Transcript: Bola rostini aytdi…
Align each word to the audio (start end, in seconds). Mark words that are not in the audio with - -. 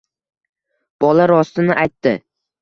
Bola 1.05 1.27
rostini 1.33 1.77
aytdi… 1.83 2.17